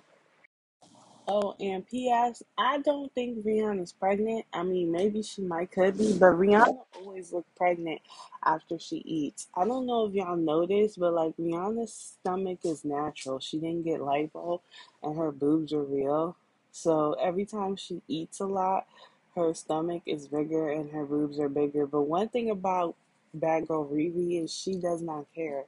Oh, 1.27 1.55
and 1.59 1.87
P.S. 1.87 2.43
I 2.57 2.79
don't 2.79 3.13
think 3.13 3.45
Rihanna's 3.45 3.93
pregnant. 3.93 4.45
I 4.53 4.63
mean, 4.63 4.91
maybe 4.91 5.21
she 5.23 5.41
might 5.41 5.71
could 5.71 5.97
be, 5.97 6.13
but 6.17 6.33
Rihanna 6.33 6.77
always 6.97 7.31
look 7.31 7.45
pregnant 7.55 8.01
after 8.43 8.77
she 8.79 8.97
eats. 8.97 9.47
I 9.55 9.65
don't 9.65 9.85
know 9.85 10.07
if 10.07 10.13
y'all 10.13 10.35
noticed, 10.35 10.99
but 10.99 11.13
like 11.13 11.37
Rihanna's 11.37 11.93
stomach 11.93 12.59
is 12.65 12.83
natural. 12.83 13.39
She 13.39 13.57
didn't 13.57 13.83
get 13.83 14.01
lipo, 14.01 14.61
and 15.03 15.17
her 15.17 15.31
boobs 15.31 15.73
are 15.73 15.83
real. 15.83 16.35
So 16.71 17.13
every 17.13 17.45
time 17.45 17.75
she 17.75 18.01
eats 18.07 18.39
a 18.39 18.45
lot, 18.45 18.87
her 19.35 19.53
stomach 19.53 20.03
is 20.05 20.27
bigger 20.27 20.71
and 20.71 20.91
her 20.91 21.05
boobs 21.05 21.39
are 21.39 21.49
bigger. 21.49 21.85
But 21.85 22.01
one 22.01 22.29
thing 22.29 22.49
about 22.49 22.95
Bad 23.33 23.67
Girl 23.67 23.87
Riri 23.87 24.43
is 24.43 24.53
she 24.53 24.75
does 24.75 25.01
not 25.01 25.25
care 25.33 25.65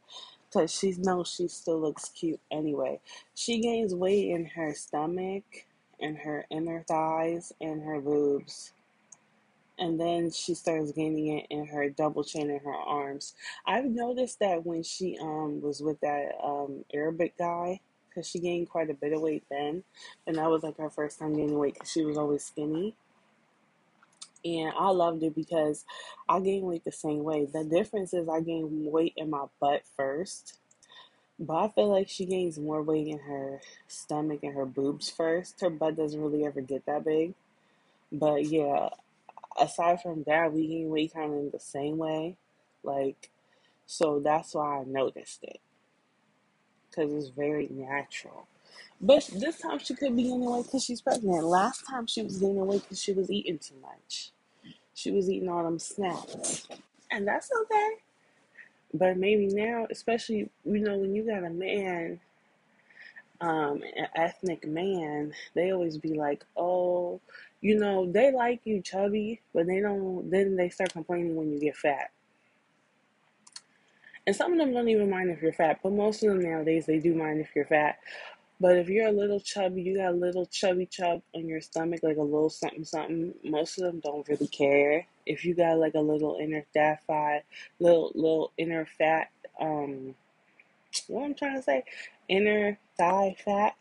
because 0.53 0.71
she 0.71 0.93
knows 0.99 1.33
she 1.33 1.47
still 1.47 1.79
looks 1.79 2.09
cute 2.09 2.39
anyway. 2.51 2.99
She 3.35 3.59
gains 3.59 3.95
weight 3.95 4.29
in 4.29 4.45
her 4.45 4.73
stomach, 4.73 5.43
in 5.99 6.15
her 6.17 6.45
inner 6.51 6.83
thighs, 6.87 7.53
and 7.59 7.81
her 7.83 7.99
boobs. 7.99 8.73
And 9.79 9.99
then 9.99 10.29
she 10.31 10.53
starts 10.53 10.91
gaining 10.91 11.39
it 11.39 11.47
in 11.49 11.65
her 11.65 11.89
double 11.89 12.23
chin 12.23 12.49
in 12.51 12.59
her 12.59 12.73
arms. 12.73 13.33
I've 13.65 13.85
noticed 13.85 14.39
that 14.39 14.65
when 14.65 14.83
she 14.83 15.17
um 15.19 15.61
was 15.61 15.81
with 15.81 15.99
that 16.01 16.33
um 16.43 16.85
Arabic 16.93 17.37
guy, 17.37 17.79
because 18.09 18.27
she 18.29 18.39
gained 18.39 18.69
quite 18.69 18.91
a 18.91 18.93
bit 18.93 19.13
of 19.13 19.21
weight 19.21 19.43
then, 19.49 19.83
and 20.27 20.37
that 20.37 20.49
was 20.49 20.63
like 20.63 20.77
her 20.77 20.91
first 20.91 21.19
time 21.19 21.33
gaining 21.35 21.57
weight 21.57 21.73
because 21.73 21.91
she 21.91 22.05
was 22.05 22.17
always 22.17 22.45
skinny. 22.45 22.95
And 24.45 24.73
I 24.77 24.89
loved 24.89 25.23
it 25.23 25.35
because 25.35 25.85
I 26.27 26.39
gained 26.39 26.65
weight 26.65 26.83
the 26.83 26.91
same 26.91 27.23
way. 27.23 27.45
The 27.45 27.63
difference 27.63 28.13
is 28.13 28.29
I 28.29 28.41
gained 28.41 28.91
weight 28.91 29.13
in 29.17 29.29
my 29.29 29.45
butt 29.61 29.83
first, 29.97 30.59
but 31.39 31.55
I 31.55 31.67
feel 31.69 31.89
like 31.89 32.09
she 32.09 32.25
gains 32.25 32.59
more 32.59 32.81
weight 32.81 33.07
in 33.07 33.19
her 33.19 33.61
stomach 33.87 34.41
and 34.43 34.55
her 34.55 34.65
boobs 34.65 35.09
first. 35.09 35.61
Her 35.61 35.69
butt 35.69 35.95
doesn't 35.97 36.21
really 36.21 36.45
ever 36.45 36.61
get 36.61 36.85
that 36.87 37.05
big. 37.05 37.35
But 38.11 38.45
yeah, 38.45 38.89
aside 39.59 40.01
from 40.01 40.23
that, 40.23 40.53
we 40.53 40.67
gain 40.67 40.89
weight 40.89 41.13
kind 41.13 41.33
of 41.33 41.39
in 41.39 41.51
the 41.51 41.59
same 41.59 41.97
way. 41.97 42.37
Like, 42.83 43.31
so 43.85 44.19
that's 44.19 44.55
why 44.55 44.79
I 44.81 44.83
noticed 44.85 45.43
it 45.43 45.61
because 46.91 47.13
it's 47.13 47.29
very 47.29 47.69
natural. 47.71 48.47
But 49.01 49.29
this 49.35 49.59
time 49.59 49.79
she 49.79 49.95
could 49.95 50.15
be 50.17 50.23
gaining 50.25 50.45
weight 50.45 50.65
because 50.65 50.85
she's 50.85 51.01
pregnant. 51.01 51.45
Last 51.45 51.85
time 51.89 52.07
she 52.07 52.23
was 52.23 52.39
gaining 52.39 52.67
weight 52.67 52.83
because 52.83 53.01
she 53.01 53.13
was 53.13 53.31
eating 53.31 53.59
too 53.59 53.75
much. 53.81 54.32
She 54.93 55.11
was 55.11 55.29
eating 55.29 55.49
all 55.49 55.63
them 55.63 55.79
snacks. 55.79 56.67
And 57.11 57.27
that's 57.27 57.49
okay. 57.63 57.89
But 58.93 59.17
maybe 59.17 59.47
now, 59.47 59.87
especially, 59.89 60.49
you 60.65 60.79
know, 60.79 60.97
when 60.97 61.15
you 61.15 61.23
got 61.23 61.43
a 61.43 61.49
man, 61.49 62.19
um, 63.41 63.81
an 63.95 64.07
ethnic 64.15 64.67
man, 64.67 65.33
they 65.55 65.71
always 65.71 65.97
be 65.97 66.13
like, 66.13 66.45
oh, 66.55 67.19
you 67.61 67.77
know, 67.77 68.11
they 68.11 68.31
like 68.31 68.61
you 68.65 68.81
chubby, 68.81 69.41
but 69.53 69.67
they 69.67 69.79
don't, 69.79 70.29
then 70.29 70.55
they 70.55 70.69
start 70.69 70.93
complaining 70.93 71.35
when 71.35 71.51
you 71.51 71.59
get 71.59 71.75
fat. 71.75 72.11
And 74.25 74.35
some 74.35 74.53
of 74.53 74.57
them 74.57 74.73
don't 74.73 74.87
even 74.87 75.09
mind 75.09 75.31
if 75.31 75.41
you're 75.41 75.51
fat, 75.51 75.79
but 75.83 75.91
most 75.91 76.23
of 76.23 76.29
them 76.29 76.41
nowadays, 76.41 76.85
they 76.85 76.99
do 76.99 77.13
mind 77.13 77.41
if 77.41 77.49
you're 77.55 77.65
fat. 77.65 77.97
But 78.59 78.77
if 78.77 78.89
you're 78.89 79.07
a 79.07 79.11
little 79.11 79.39
chubby, 79.39 79.81
you 79.81 79.97
got 79.97 80.13
a 80.13 80.15
little 80.15 80.45
chubby 80.45 80.85
chub 80.85 81.21
on 81.35 81.47
your 81.47 81.61
stomach, 81.61 82.01
like 82.03 82.17
a 82.17 82.21
little 82.21 82.49
something 82.49 82.85
something. 82.85 83.33
Most 83.43 83.77
of 83.77 83.85
them 83.85 83.99
don't 83.99 84.27
really 84.27 84.47
care. 84.47 85.05
If 85.25 85.43
you 85.45 85.53
got 85.53 85.77
like 85.79 85.95
a 85.95 85.99
little 85.99 86.37
inner 86.39 86.65
fat 86.73 87.43
little 87.79 88.11
little 88.15 88.51
inner 88.57 88.85
fat, 88.97 89.29
um, 89.59 90.15
what 91.07 91.23
I'm 91.25 91.33
trying 91.33 91.55
to 91.55 91.61
say, 91.61 91.83
inner 92.29 92.77
thigh 92.97 93.35
fat, 93.43 93.75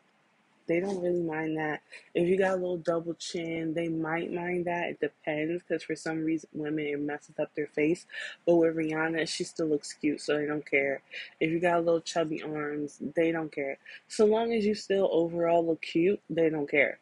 they 0.67 0.81
don't 0.81 1.01
really 1.01 1.23
mind 1.23 1.57
that. 1.59 1.81
If 2.15 2.29
you 2.29 2.39
got 2.39 2.53
a 2.53 2.57
little 2.57 2.79
double 2.79 3.15
chin, 3.15 3.75
they 3.75 3.89
might 3.89 4.33
mind 4.33 4.67
that. 4.67 4.91
It 4.91 5.01
depends, 5.01 5.63
because 5.63 5.83
for 5.83 5.97
some 5.97 6.25
reason, 6.25 6.49
women 6.53 6.87
it 6.87 7.01
messes 7.01 7.39
up 7.39 7.55
their 7.55 7.67
face. 7.69 8.07
But 8.47 8.57
with 8.57 8.77
Rihanna, 8.77 9.29
she 9.29 9.45
still 9.45 9.67
looks 9.67 9.93
cute, 9.93 10.21
so 10.21 10.37
they 10.37 10.47
don't 10.47 10.69
care. 10.69 11.03
If 11.41 11.51
you 11.51 11.61
got 11.61 11.79
a 11.79 11.81
little 11.81 12.01
chubby 12.01 12.43
arms, 12.43 12.99
they 13.15 13.33
don't 13.33 13.53
care. 13.53 13.79
So 14.09 14.25
long 14.25 14.53
as 14.53 14.65
you 14.65 14.75
still 14.75 15.09
overall 15.13 15.67
look 15.67 15.83
cute, 15.83 16.21
they 16.31 16.51
don't 16.51 16.71
care. 16.71 16.99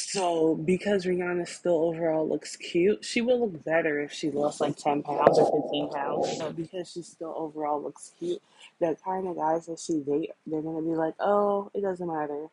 So 0.00 0.54
because 0.54 1.06
Rihanna 1.06 1.48
still 1.48 1.82
overall 1.86 2.28
looks 2.28 2.54
cute, 2.54 3.04
she 3.04 3.20
will 3.20 3.40
look 3.40 3.64
better 3.64 3.98
if 4.00 4.12
she 4.12 4.30
lost 4.30 4.60
like 4.60 4.76
10 4.76 5.02
pounds 5.02 5.38
or 5.38 5.62
15 5.62 5.90
pounds. 5.90 6.38
But 6.38 6.54
because 6.56 6.92
she 6.92 7.02
still 7.02 7.34
overall 7.36 7.82
looks 7.82 8.12
cute, 8.16 8.40
the 8.78 8.96
kind 9.04 9.26
of 9.26 9.36
guys 9.36 9.66
that 9.66 9.80
she 9.80 9.98
date, 9.98 10.30
they're 10.46 10.62
gonna 10.62 10.82
be 10.82 10.94
like, 10.94 11.14
oh, 11.18 11.70
it 11.74 11.80
doesn't 11.80 12.06
matter. 12.06 12.46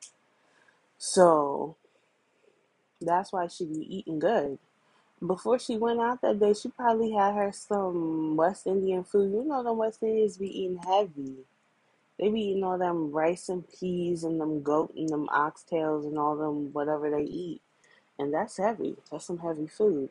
So 0.97 1.77
that's 3.01 3.33
why 3.33 3.47
she 3.47 3.65
be 3.65 3.97
eating 3.97 4.19
good. 4.19 4.59
Before 5.25 5.59
she 5.59 5.77
went 5.77 6.01
out 6.01 6.21
that 6.21 6.39
day, 6.39 6.53
she 6.53 6.69
probably 6.69 7.11
had 7.13 7.35
her 7.35 7.51
some 7.51 8.35
West 8.35 8.67
Indian 8.67 9.03
food. 9.03 9.33
You 9.33 9.43
know, 9.45 9.63
the 9.63 9.73
West 9.73 10.03
Indians 10.03 10.37
be 10.37 10.47
eating 10.47 10.79
heavy. 10.79 11.37
They 12.19 12.29
be 12.29 12.41
eating 12.41 12.63
all 12.63 12.77
them 12.77 13.11
rice 13.11 13.49
and 13.49 13.65
peas 13.69 14.23
and 14.23 14.39
them 14.39 14.63
goat 14.63 14.93
and 14.95 15.09
them 15.09 15.27
oxtails 15.27 16.05
and 16.05 16.17
all 16.17 16.35
them 16.37 16.73
whatever 16.73 17.09
they 17.09 17.23
eat. 17.23 17.61
And 18.19 18.33
that's 18.33 18.57
heavy. 18.57 18.97
That's 19.11 19.25
some 19.25 19.39
heavy 19.39 19.67
food. 19.67 20.09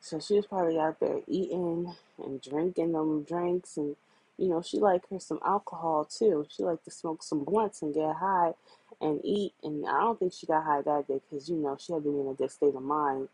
So 0.00 0.20
she 0.20 0.34
was 0.34 0.46
probably 0.46 0.78
out 0.78 1.00
there 1.00 1.20
eating 1.28 1.94
and 2.22 2.40
drinking 2.42 2.92
them 2.92 3.24
drinks 3.24 3.76
and 3.76 3.96
you 4.38 4.48
know, 4.48 4.62
she 4.62 4.78
liked 4.78 5.10
her 5.10 5.20
some 5.20 5.40
alcohol 5.44 6.04
too. 6.06 6.46
She 6.50 6.62
liked 6.62 6.84
to 6.86 6.92
smoke 6.92 7.22
some 7.24 7.44
blunts 7.44 7.82
and 7.82 7.94
get 7.94 8.16
high 8.16 8.54
and 9.00 9.20
eat. 9.24 9.54
And 9.64 9.86
I 9.88 10.00
don't 10.00 10.18
think 10.18 10.34
she 10.34 10.46
got 10.46 10.64
high 10.64 10.82
that 10.82 11.08
day 11.08 11.20
because 11.30 11.48
you 11.50 11.56
know 11.56 11.76
she 11.80 11.92
had 11.94 12.04
to 12.04 12.10
be 12.12 12.20
in 12.20 12.28
a 12.28 12.34
good 12.34 12.52
state 12.52 12.74
of 12.76 12.82
mind. 12.82 13.28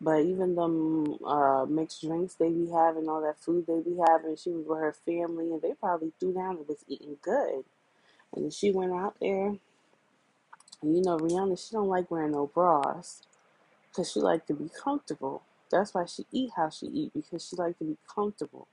But 0.00 0.20
even 0.22 0.56
them 0.56 1.18
uh, 1.24 1.66
mixed 1.68 2.02
drinks 2.02 2.34
they 2.34 2.50
be 2.50 2.70
having, 2.70 3.08
all 3.08 3.22
that 3.22 3.40
food 3.40 3.66
they 3.66 3.80
be 3.80 3.98
having, 4.08 4.36
she 4.36 4.50
was 4.50 4.66
with 4.66 4.80
her 4.80 4.94
family 5.06 5.52
and 5.52 5.62
they 5.62 5.74
probably 5.74 6.12
threw 6.20 6.34
down 6.34 6.58
and 6.58 6.68
was 6.68 6.84
eating 6.88 7.18
good. 7.22 7.64
And 8.34 8.52
she 8.52 8.72
went 8.72 8.92
out 8.92 9.16
there, 9.20 9.48
and 10.82 10.96
you 10.96 11.02
know 11.02 11.18
Rihanna, 11.18 11.58
she 11.58 11.74
don't 11.74 11.88
like 11.88 12.10
wearing 12.10 12.32
no 12.32 12.46
bras 12.48 13.22
because 13.88 14.12
she 14.12 14.20
like 14.20 14.46
to 14.48 14.54
be 14.54 14.70
comfortable. 14.84 15.42
That's 15.70 15.94
why 15.94 16.06
she 16.06 16.26
eat 16.32 16.50
how 16.56 16.70
she 16.70 16.86
eat 16.86 17.12
because 17.14 17.48
she 17.48 17.56
like 17.56 17.78
to 17.78 17.84
be 17.84 17.98
comfortable. 18.14 18.68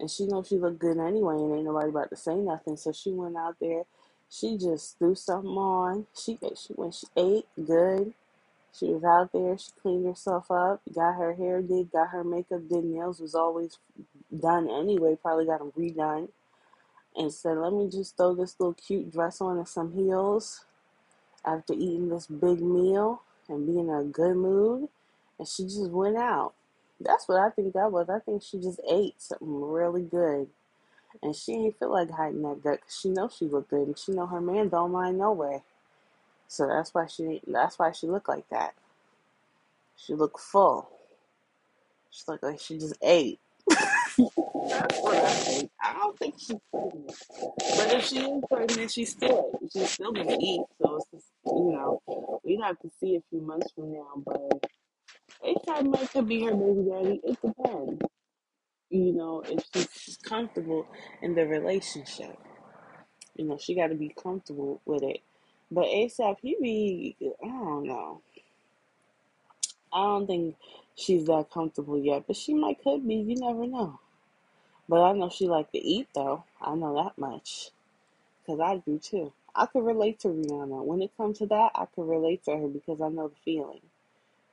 And 0.00 0.10
she 0.10 0.26
knows 0.26 0.48
she 0.48 0.56
looked 0.58 0.80
good 0.80 0.98
anyway, 0.98 1.36
and 1.36 1.54
ain't 1.54 1.64
nobody 1.64 1.90
about 1.90 2.10
to 2.10 2.16
say 2.16 2.36
nothing. 2.36 2.76
So 2.76 2.92
she 2.92 3.12
went 3.12 3.36
out 3.36 3.56
there. 3.60 3.84
She 4.30 4.58
just 4.58 4.98
threw 4.98 5.14
something 5.14 5.50
on. 5.52 6.06
She 6.14 6.38
she 6.56 6.74
when 6.74 6.92
she 6.92 7.06
ate 7.16 7.46
good. 7.64 8.14
She 8.72 8.86
was 8.86 9.04
out 9.04 9.32
there. 9.32 9.58
She 9.58 9.72
cleaned 9.82 10.06
herself 10.06 10.50
up. 10.50 10.82
Got 10.94 11.16
her 11.16 11.34
hair 11.34 11.62
did. 11.62 11.92
Got 11.92 12.10
her 12.10 12.24
makeup 12.24 12.68
did. 12.68 12.84
Nails 12.84 13.20
was 13.20 13.34
always 13.34 13.78
done 14.38 14.70
anyway. 14.70 15.16
Probably 15.20 15.46
got 15.46 15.60
them 15.60 15.72
redone. 15.78 16.30
And 17.16 17.32
said, 17.32 17.58
"Let 17.58 17.72
me 17.72 17.88
just 17.90 18.16
throw 18.16 18.34
this 18.34 18.56
little 18.60 18.74
cute 18.74 19.12
dress 19.12 19.40
on 19.40 19.58
and 19.58 19.68
some 19.68 19.92
heels." 19.92 20.64
After 21.44 21.74
eating 21.74 22.08
this 22.10 22.26
big 22.26 22.60
meal 22.62 23.22
and 23.48 23.66
being 23.66 23.88
in 23.88 23.94
a 23.94 24.04
good 24.04 24.36
mood, 24.36 24.88
and 25.38 25.48
she 25.48 25.64
just 25.64 25.90
went 25.90 26.16
out. 26.16 26.54
That's 27.00 27.28
what 27.28 27.40
I 27.40 27.50
think 27.50 27.74
that 27.74 27.92
was. 27.92 28.08
I 28.10 28.20
think 28.20 28.42
she 28.42 28.60
just 28.60 28.80
ate 28.88 29.20
something 29.20 29.62
really 29.62 30.02
good. 30.02 30.50
And 31.22 31.34
she 31.36 31.52
ain't 31.52 31.78
feel 31.78 31.92
like 31.92 32.10
hiding 32.10 32.42
that 32.42 32.62
gut 32.62 32.80
she 32.88 33.10
knows 33.10 33.36
she 33.36 33.46
looked 33.46 33.70
good 33.70 33.88
and 33.88 33.98
she 33.98 34.12
know 34.12 34.26
her 34.26 34.40
man 34.40 34.68
don't 34.68 34.92
mind 34.92 35.18
no 35.18 35.32
way. 35.32 35.62
So 36.48 36.66
that's 36.66 36.94
why 36.94 37.06
she 37.06 37.40
that's 37.46 37.78
why 37.78 37.92
she 37.92 38.06
look 38.06 38.28
like 38.28 38.48
that. 38.50 38.74
She 39.96 40.14
look 40.14 40.38
full. 40.38 40.90
She 42.10 42.22
looked 42.28 42.44
like 42.44 42.60
she 42.60 42.78
just 42.78 42.96
ate. 43.02 43.40
I. 43.70 45.68
I 45.82 45.92
don't 45.94 46.18
think 46.18 46.34
she's 46.38 46.56
pregnant. 46.70 47.12
But 47.58 47.92
if 47.94 48.04
she 48.06 48.18
is 48.20 48.44
pregnant, 48.50 48.90
she's 48.90 49.10
still 49.10 49.58
she's 49.72 49.90
still 49.90 50.12
gonna 50.12 50.36
eat. 50.40 50.62
So 50.80 50.96
it's 50.96 51.06
just 51.12 51.26
you 51.46 51.72
know, 51.72 52.40
we'd 52.44 52.60
have 52.62 52.78
to 52.80 52.90
see 53.00 53.16
a 53.16 53.22
few 53.30 53.40
months 53.40 53.72
from 53.72 53.92
now. 53.92 54.08
But 54.24 54.70
ASAP 55.44 55.86
might 55.90 56.10
could 56.10 56.28
be 56.28 56.44
her 56.44 56.54
baby 56.54 56.88
daddy. 56.90 57.20
It 57.24 57.38
depends. 57.42 58.02
You 58.90 59.12
know, 59.14 59.42
if 59.46 59.64
she's 59.72 59.88
comfortable 60.28 60.86
in 61.22 61.34
the 61.34 61.46
relationship. 61.46 62.38
You 63.36 63.44
know, 63.46 63.58
she 63.58 63.74
got 63.74 63.88
to 63.88 63.94
be 63.94 64.08
comfortable 64.08 64.80
with 64.84 65.02
it. 65.02 65.20
But 65.70 65.86
ASAP, 65.86 66.36
he 66.42 66.56
be, 66.60 67.16
I 67.42 67.48
don't 67.48 67.86
know. 67.86 68.22
I 69.92 70.04
don't 70.04 70.26
think 70.26 70.56
she's 70.94 71.26
that 71.26 71.50
comfortable 71.50 71.98
yet, 71.98 72.24
but 72.26 72.36
she 72.36 72.54
might 72.54 72.82
could 72.82 73.06
be. 73.06 73.16
You 73.16 73.36
never 73.36 73.66
know. 73.66 74.00
But 74.88 75.02
I 75.02 75.12
know 75.12 75.28
she 75.28 75.46
like 75.48 75.72
to 75.72 75.78
eat 75.78 76.08
though. 76.14 76.44
I 76.60 76.74
know 76.74 76.94
that 77.02 77.18
much 77.18 77.70
because 78.42 78.60
I 78.60 78.76
do 78.86 78.98
too. 78.98 79.32
I 79.54 79.66
could 79.66 79.84
relate 79.84 80.20
to 80.20 80.28
Rihanna 80.28 80.84
when 80.84 81.02
it 81.02 81.16
comes 81.16 81.38
to 81.38 81.46
that. 81.46 81.70
I 81.74 81.86
could 81.86 82.08
relate 82.08 82.44
to 82.44 82.56
her 82.56 82.68
because 82.68 83.00
I 83.00 83.08
know 83.08 83.28
the 83.28 83.36
feeling. 83.44 83.80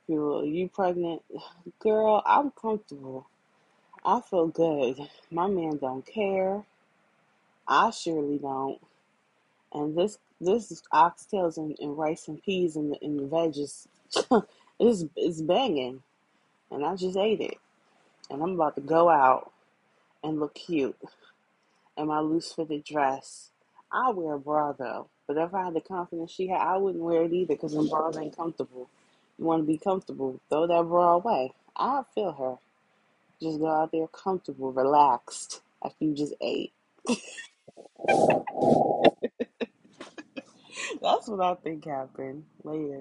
You, 0.06 0.44
you 0.44 0.68
pregnant, 0.68 1.22
girl? 1.78 2.22
I'm 2.26 2.50
comfortable. 2.50 3.26
I 4.04 4.20
feel 4.22 4.48
good. 4.48 4.98
My 5.30 5.48
man 5.48 5.78
don't 5.78 6.06
care. 6.06 6.64
I 7.68 7.90
surely 7.90 8.38
don't. 8.38 8.80
And 9.72 9.96
this 9.96 10.18
this 10.40 10.82
oxtails 10.92 11.58
and, 11.58 11.76
and 11.80 11.98
rice 11.98 12.28
and 12.28 12.42
peas 12.42 12.76
and 12.76 12.92
the, 12.92 12.98
and 13.02 13.18
the 13.20 13.24
veggies 13.24 13.86
is 14.80 15.06
is 15.16 15.42
banging. 15.42 16.02
And 16.70 16.84
I 16.84 16.96
just 16.96 17.16
ate 17.16 17.40
it. 17.40 17.58
And 18.30 18.42
I'm 18.42 18.52
about 18.52 18.76
to 18.76 18.82
go 18.82 19.08
out 19.10 19.52
and 20.24 20.40
look 20.40 20.54
cute 20.54 20.96
in 21.98 22.08
my 22.08 22.20
loose 22.20 22.52
fitted 22.52 22.84
dress. 22.84 23.50
I 23.92 24.10
wear 24.12 24.34
a 24.34 24.40
bra 24.40 24.72
though. 24.72 25.08
But 25.28 25.38
if 25.38 25.54
I 25.54 25.66
had 25.66 25.74
the 25.74 25.82
confidence 25.82 26.32
she 26.32 26.48
had, 26.48 26.60
I 26.62 26.76
wouldn't 26.78 27.04
wear 27.04 27.24
it 27.24 27.32
either 27.32 27.54
because 27.54 27.74
them 27.74 27.88
bras 27.88 28.18
ain't 28.18 28.36
comfortable. 28.36 28.90
You 29.38 29.46
want 29.46 29.62
to 29.62 29.66
be 29.66 29.78
comfortable, 29.78 30.40
throw 30.50 30.66
that 30.68 30.84
bra 30.84 31.14
away. 31.14 31.54
I 31.76 32.02
feel 32.14 32.32
her. 32.32 32.63
Just 33.42 33.60
go 33.60 33.68
out 33.68 33.92
there 33.92 34.08
comfortable, 34.08 34.72
relaxed 34.72 35.62
after 35.84 36.04
you 36.04 36.14
just 36.14 36.34
ate. 36.40 36.72
That's 41.02 41.28
what 41.28 41.40
I 41.40 41.54
think 41.56 41.86
happened 41.86 42.44
later. 42.64 43.00